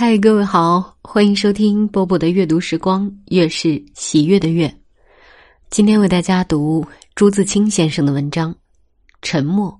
[0.00, 4.72] 嗨，各位好，欢迎收听波波的阅读时光，月是喜悦的月。
[5.70, 6.86] 今天为大家读
[7.16, 8.54] 朱自清先生的文章
[9.22, 9.76] 《沉默》。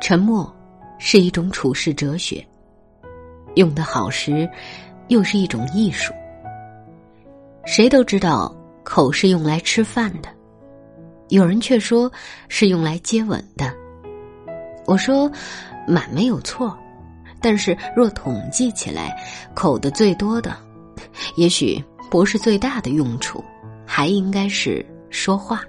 [0.00, 0.50] 沉默
[0.98, 2.42] 是一种处世哲学，
[3.56, 4.48] 用得好时，
[5.08, 6.10] 又是一种艺术。
[7.66, 8.50] 谁都知道，
[8.82, 10.30] 口是用来吃饭的，
[11.28, 12.10] 有人却说
[12.48, 13.70] 是用来接吻的。
[14.86, 15.30] 我说，
[15.86, 16.74] 满没有错。
[17.44, 19.14] 但是，若统计起来，
[19.52, 20.56] 口的最多的，
[21.36, 21.78] 也许
[22.10, 23.44] 不是最大的用处，
[23.84, 25.60] 还应该是说话。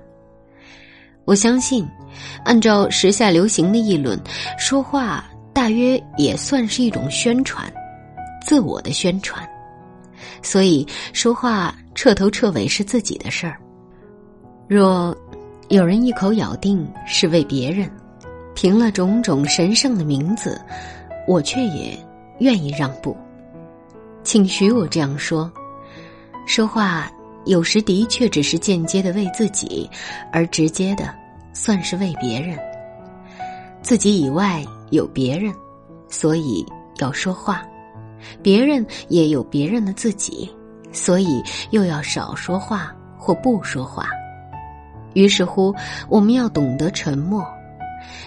[1.25, 1.85] 我相信，
[2.45, 4.17] 按照时下流行的议论，
[4.57, 7.69] 说话大约也算是一种宣传，
[8.41, 9.45] 自我的宣传。
[10.41, 13.59] 所以，说话彻头彻尾是自己的事儿。
[14.65, 15.13] 若
[15.67, 17.91] 有人一口咬定是为别人，
[18.53, 20.57] 凭了种种神圣的名字。
[21.27, 21.97] 我却也
[22.39, 23.15] 愿意让步，
[24.23, 25.51] 请许我这样说：
[26.45, 27.11] 说话
[27.45, 29.89] 有时的确只是间接的为自己，
[30.31, 31.13] 而直接的
[31.53, 32.57] 算是为别人。
[33.81, 35.53] 自己以外有别人，
[36.07, 36.65] 所以
[36.99, 37.57] 要说话；
[38.41, 40.49] 别人也有别人的自己，
[40.91, 44.07] 所以又要少说话或不说话。
[45.13, 45.73] 于是乎，
[46.09, 47.45] 我们要懂得沉默。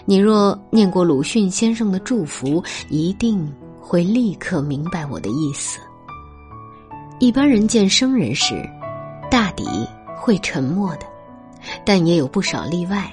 [0.05, 5.79] 你若念过鲁迅先生的祝福，一定会立刻明白我的意思。
[7.19, 8.55] 一般人见生人时，
[9.31, 9.65] 大抵
[10.17, 11.07] 会沉默的，
[11.85, 13.11] 但也有不少例外。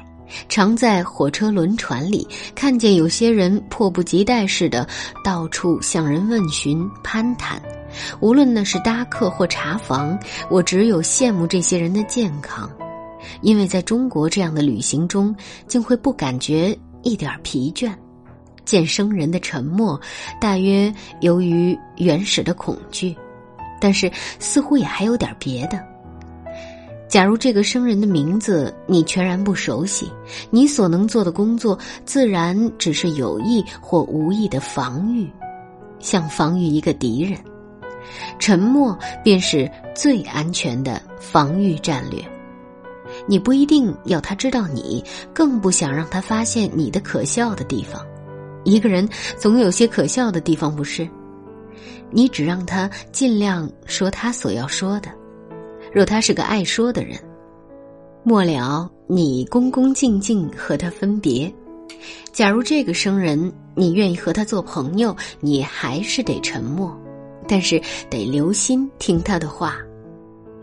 [0.50, 4.88] 常在火车、轮船里看见有些人迫不及待似的
[5.24, 7.62] 到处向人问询、攀谈，
[8.20, 10.18] 无论那是搭客或查房，
[10.50, 12.70] 我只有羡慕这些人的健康。
[13.42, 15.36] 因为在中国这样的旅行中，
[15.68, 17.94] 竟会不感觉一点疲倦。
[18.64, 20.00] 见生人的沉默，
[20.42, 23.16] 大约由于原始的恐惧，
[23.80, 25.80] 但是似乎也还有点别的。
[27.08, 30.12] 假如这个生人的名字你全然不熟悉，
[30.50, 35.30] 你所能做的工作自然只是有意或无意的防御，
[36.00, 37.40] 像防御一个敌人。
[38.40, 42.20] 沉默便是最安全的防御战略。
[43.28, 45.04] 你不一定要他知道你，
[45.34, 48.06] 更不想让他发现你的可笑的地方。
[48.64, 51.08] 一个人总有些可笑的地方，不是？
[52.12, 55.10] 你只让他尽量说他所要说的。
[55.92, 57.18] 若他是个爱说的人，
[58.24, 61.52] 末了你恭恭敬敬和他分别。
[62.32, 66.96] 假如这个生人你愿意和他做朋友，你还是得沉默，
[67.48, 69.78] 但是得留心听他的话，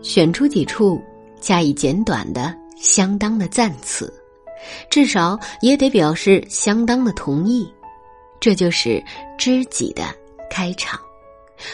[0.01, 1.01] 选出几处。
[1.43, 4.11] 加以简短的、相当的赞词，
[4.89, 7.69] 至少也得表示相当的同意，
[8.39, 9.03] 这就是
[9.37, 10.03] 知己的
[10.49, 10.97] 开场，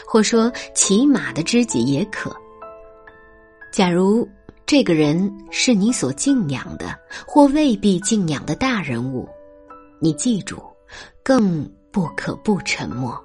[0.08, 2.36] 或说起码的知己也可。
[3.72, 4.28] 假如
[4.66, 6.98] 这个人是你所敬仰的，
[7.28, 9.30] 或未必敬仰的大人物，
[10.00, 10.60] 你记住，
[11.22, 13.24] 更不可不沉默。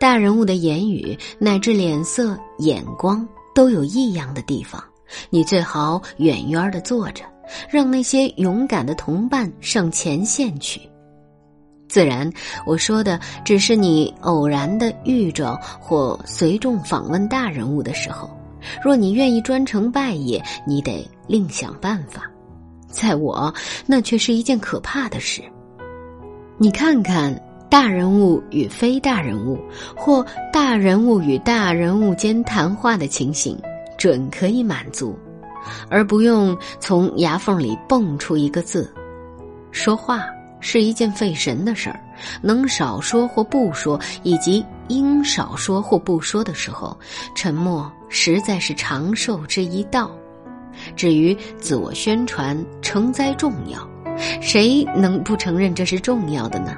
[0.00, 3.24] 大人物的言语乃至脸色、眼光
[3.54, 4.82] 都有异样的地方。
[5.30, 7.24] 你最好远远的坐着，
[7.70, 10.80] 让那些勇敢的同伴上前线去。
[11.88, 12.32] 自然，
[12.66, 18.30] 我说的只是你偶然的遇着或随众访问大人物的时候。
[18.82, 22.30] 若你愿意专程拜谒，你得另想办法。
[22.88, 23.52] 在我，
[23.86, 25.42] 那却是一件可怕的事。
[26.58, 27.34] 你看看
[27.68, 29.58] 大人物与非大人物，
[29.96, 33.60] 或大人物与大人物间谈话的情形。
[34.02, 35.16] 准可以满足，
[35.88, 38.92] 而不用从牙缝里蹦出一个字。
[39.70, 40.24] 说话
[40.58, 42.00] 是一件费神的事儿，
[42.42, 46.98] 能少说或不说，以及应少说或不说的时候，
[47.36, 50.10] 沉默实在是长寿之一道。
[50.96, 53.88] 至于自我宣传，诚哉重要，
[54.40, 56.76] 谁能不承认这是重要的呢？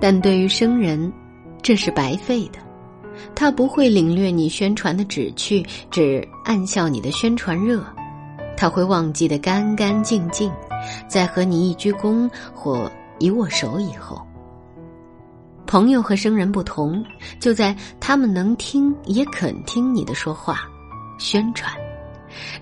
[0.00, 1.12] 但对于生人，
[1.60, 2.58] 这是白费的。
[3.34, 7.84] 他不会领略你宣传的旨趣，只暗笑你的宣传热。
[8.56, 10.52] 他会忘记的干干净净，
[11.06, 14.20] 在和你一鞠躬或一握手以后。
[15.66, 17.04] 朋友和生人不同，
[17.38, 20.62] 就在他们能听也肯听你的说话、
[21.18, 21.72] 宣传。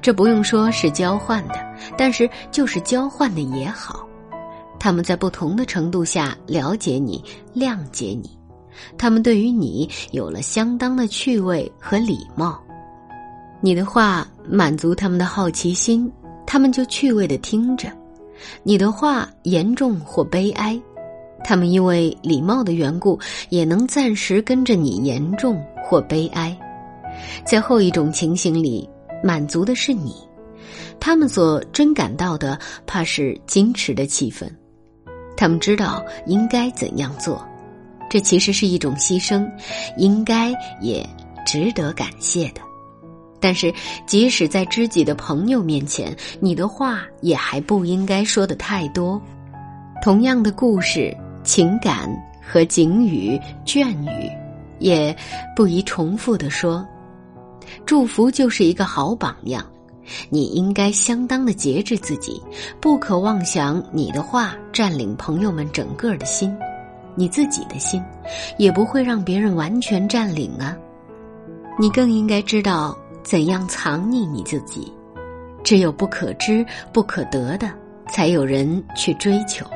[0.02, 1.54] 这不用说是交换的，
[1.96, 4.06] 但是就是交换的也好。
[4.78, 7.24] 他们在不同的程度下了解你、
[7.54, 8.35] 谅解你。
[8.98, 12.58] 他们对于你有了相当的趣味和礼貌，
[13.60, 16.10] 你的话满足他们的好奇心，
[16.46, 17.88] 他们就趣味的听着；
[18.62, 20.80] 你的话严重或悲哀，
[21.42, 23.18] 他们因为礼貌的缘故，
[23.48, 26.56] 也能暂时跟着你严重或悲哀。
[27.44, 28.88] 在后一种情形里，
[29.22, 30.14] 满足的是你，
[31.00, 34.46] 他们所真感到的，怕是矜持的气氛。
[35.36, 37.42] 他们知道应该怎样做，
[38.08, 39.48] 这其实是一种牺牲，
[39.96, 41.08] 应该也
[41.44, 42.60] 值得感谢的。
[43.38, 43.72] 但是，
[44.06, 49.20] 即使在知己的朋友面前，你的话也还不应该说的太多。
[50.02, 51.14] 同样的故事、
[51.44, 52.10] 情感
[52.42, 54.30] 和警语、眷语，
[54.78, 55.14] 也
[55.54, 56.84] 不宜重复的说。
[57.84, 59.64] 祝福就是一个好榜样，
[60.30, 62.40] 你应该相当的节制自己，
[62.80, 66.56] 不可妄想你的话占领朋友们整个的心，
[67.16, 68.00] 你自己的心，
[68.58, 70.76] 也不会让别人完全占领啊。
[71.78, 74.92] 你更应该知道怎样藏匿你自己，
[75.64, 77.68] 只有不可知、不可得的，
[78.08, 79.66] 才有人去追求。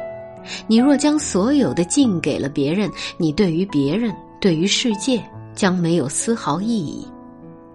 [0.67, 5.23] 你若将所有的尽给了别人，你对于别人、对于世界
[5.55, 7.07] 将没有丝毫意义。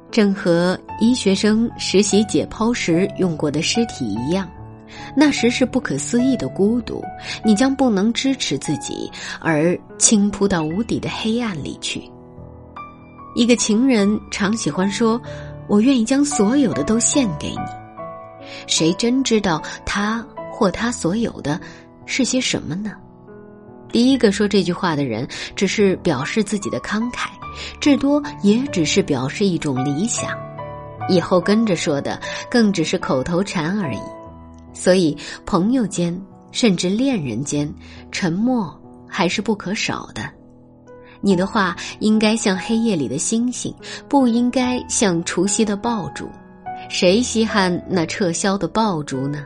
[0.10, 4.50] 正和医学生实习解剖时用过的尸体一样，
[5.16, 7.04] 那时是不可思议的孤独，
[7.44, 12.10] 你将不能支持自己，而倾扑到无底的黑暗里去。
[13.36, 15.22] 一个情人常喜欢说
[15.68, 17.58] ：“我愿意将所有的都献给你。”
[18.68, 21.60] 谁真知道他或他所有的
[22.06, 22.94] 是些什么呢？
[23.90, 27.28] 第一个说这句话的人，只是表示自己的慷慨。
[27.80, 30.30] 至多也只是表示一种理想，
[31.08, 34.00] 以后跟着说的更只是口头禅而已。
[34.76, 36.16] 所以，朋友间
[36.52, 37.74] 甚至恋人间，
[38.12, 40.30] 沉默还是不可少的。
[41.22, 43.74] 你的话应该像黑夜里的星星，
[44.08, 46.30] 不应该像除夕的爆竹。
[46.90, 49.44] 谁稀罕那撤销的爆竹呢？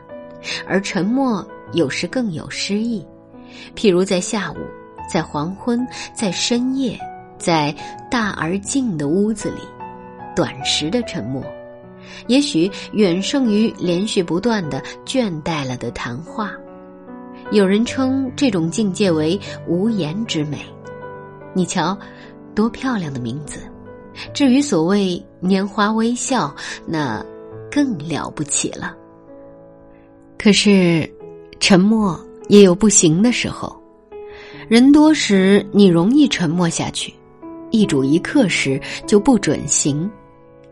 [0.66, 3.06] 而沉默有时更有诗意，
[3.74, 4.56] 譬如在下午，
[5.08, 6.98] 在黄昏，在深夜。
[7.38, 7.74] 在
[8.10, 9.62] 大而静的屋子里，
[10.36, 11.42] 短时的沉默，
[12.26, 16.52] 也许远胜于连续不断的倦怠了的谈话。
[17.50, 20.58] 有人称这种境界为无言之美。
[21.52, 21.98] 你瞧，
[22.54, 23.60] 多漂亮的名字！
[24.32, 26.54] 至于所谓拈花微笑，
[26.86, 27.24] 那
[27.70, 28.94] 更了不起了。
[30.38, 31.10] 可是，
[31.58, 32.18] 沉默
[32.48, 33.74] 也有不行的时候。
[34.68, 37.12] 人多时，你容易沉默下去。
[37.72, 40.10] 一主一客时就不准行，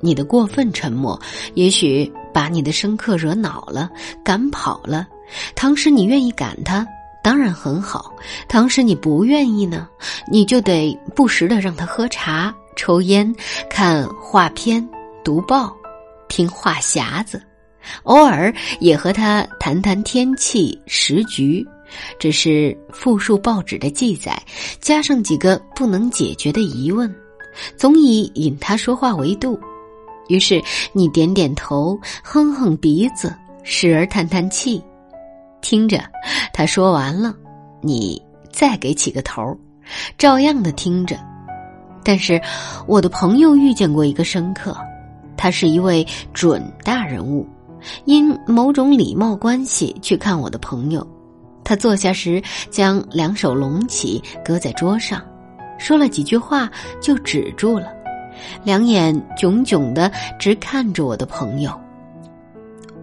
[0.01, 1.21] 你的过分沉默，
[1.55, 3.91] 也许把你的生客惹恼了，
[4.25, 5.07] 赶跑了。
[5.55, 6.87] 倘使你愿意赶他，
[7.23, 8.13] 当然很好；
[8.49, 9.89] 倘使你不愿意呢，
[10.31, 13.35] 你就得不时的让他喝茶、抽烟、
[13.69, 14.87] 看画片、
[15.23, 15.77] 读报、
[16.29, 17.43] 听话匣子，
[18.05, 21.67] 偶尔也和他谈谈天气、时局。
[22.19, 24.39] 只是复述报纸的记载，
[24.79, 27.11] 加上几个不能解决的疑问，
[27.79, 29.59] 总以引他说话为度。
[30.29, 34.83] 于是你点点头，哼哼鼻子，时而叹叹气，
[35.61, 36.01] 听着
[36.53, 37.35] 他说完了，
[37.81, 38.21] 你
[38.53, 39.57] 再给起个头，
[40.17, 41.19] 照样的听着。
[42.05, 42.41] 但是
[42.87, 44.77] 我的朋友遇见过一个深刻，
[45.37, 47.47] 他是一位准大人物，
[48.07, 51.07] 因某种礼貌关系去看我的朋友。
[51.65, 55.23] 他坐下时，将两手拢起，搁在桌上，
[55.79, 57.93] 说了几句话，就止住了，
[58.65, 61.71] 两眼炯炯的直看着我的朋友。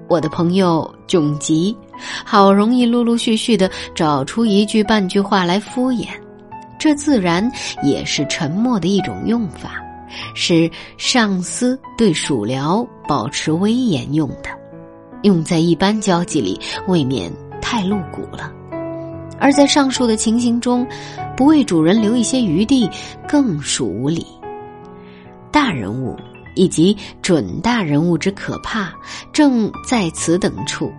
[0.08, 1.76] 我的朋友窘极，
[2.24, 6.08] 好容易陆陆续续的找出一句半句话来敷衍，
[6.78, 7.52] 这自然
[7.82, 9.84] 也是沉默的一种用法，
[10.34, 14.50] 是上司对属僚保持威严用的，
[15.24, 17.32] 用在一般交际里，未免。
[17.68, 18.54] 太露骨了，
[19.40, 20.86] 而在上述的情形中，
[21.36, 22.88] 不为主人留一些余地，
[23.28, 24.24] 更属无礼。
[25.56, 26.20] 大人物
[26.54, 28.94] 以及准大人物之可怕，
[29.32, 30.92] 正在此等处。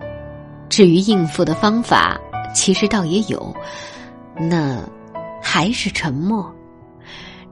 [0.67, 2.19] 至于应付的方法，
[2.55, 3.55] 其实倒也有，
[4.35, 4.81] 那
[5.43, 6.51] 还是沉默。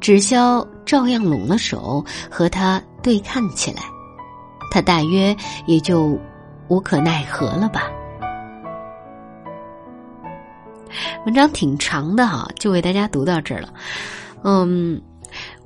[0.02, 3.84] 只消照样拢了手和他对看起来，
[4.72, 6.20] 他大约也就
[6.70, 7.84] 无可奈何了吧。
[11.28, 13.70] 文章挺长的哈，就为大家读到这儿了。
[14.44, 15.00] 嗯，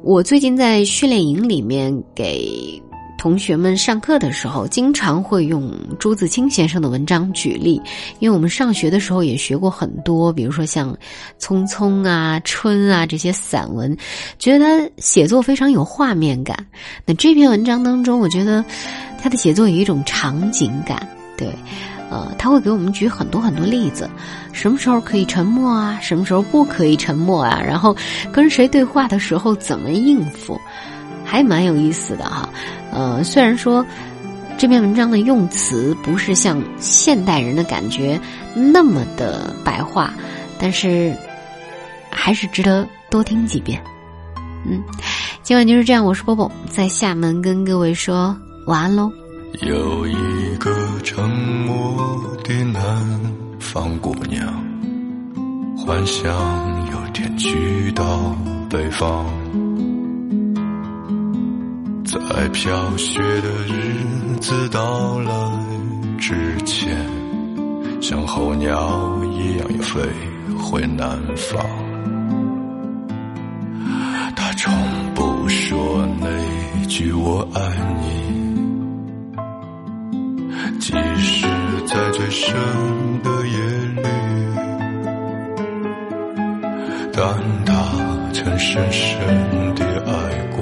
[0.02, 2.82] 我最近在训练营里面给
[3.18, 5.70] 同学们上课的时候，经常会用
[6.00, 7.82] 朱自清先生的文章举例，
[8.20, 10.94] 因为我们上学的时候也学过很多，比如说像
[11.38, 13.96] 《匆匆》啊、《春》啊这些散文，
[14.38, 16.66] 觉得他写作非常有画面感。
[17.06, 18.64] 那这篇文章当中，我觉得
[19.22, 21.06] 他的写作有一种场景感，
[21.36, 21.54] 对。
[22.10, 24.10] 呃，他会给我们举很多很多例子，
[24.52, 27.96] 什么时候可以沉默啊，什么时候不可以沉默啊，然后
[28.32, 30.60] 跟谁对话的时候怎么应付，
[31.24, 32.50] 还蛮有意思的哈。
[32.92, 33.86] 呃，虽然说
[34.58, 38.20] 这篇文章的用词不是像现代人的感觉
[38.56, 40.14] 那么的白话，
[40.58, 41.16] 但是
[42.10, 43.80] 还是值得多听几遍。
[44.66, 44.84] 嗯，
[45.44, 46.04] 今晚就是这样。
[46.04, 48.36] 我是波波，在厦门跟各位说
[48.66, 49.12] 晚安喽。
[49.62, 50.72] 有一个
[51.04, 52.82] 沉默的南
[53.60, 54.48] 方姑娘，
[55.78, 56.32] 幻想
[56.92, 58.36] 有天去到
[58.70, 59.26] 北方，
[62.06, 65.32] 在飘雪的日子到来
[66.18, 67.06] 之前，
[68.02, 70.02] 像候鸟一样要飞
[70.58, 71.60] 回南方。
[74.62, 74.74] 从
[75.16, 77.62] 不说那句我爱
[78.02, 78.19] 你，
[82.30, 82.56] 深
[83.24, 83.58] 的夜
[83.96, 84.04] 里，
[87.12, 87.24] 但
[87.66, 87.74] 他
[88.32, 89.18] 曾深深
[89.76, 90.12] 地爱
[90.56, 90.60] 过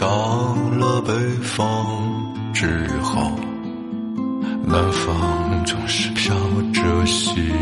[0.00, 3.20] 到了北方之后，
[4.64, 6.34] 南方总是飘
[6.72, 7.52] 着细雨，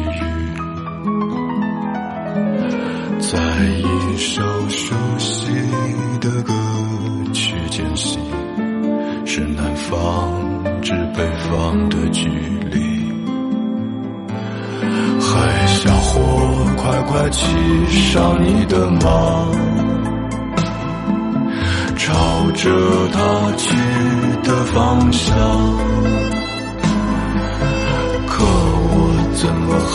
[3.19, 3.41] 在
[3.81, 5.47] 一首熟悉
[6.21, 6.55] 的歌
[7.33, 8.21] 曲间隙，
[9.27, 12.29] 是南方至北方的距
[12.71, 12.79] 离。
[15.19, 16.21] 嘿，小伙，
[16.77, 17.45] 快快骑
[18.13, 19.88] 上你的马。
[22.09, 22.71] 朝着
[23.13, 23.69] 他去
[24.43, 25.37] 的方向，
[28.27, 28.97] 可我
[29.35, 29.95] 怎么还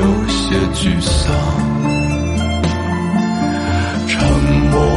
[0.00, 1.32] 有些沮丧？
[4.08, 4.10] 沉
[4.72, 4.91] 默。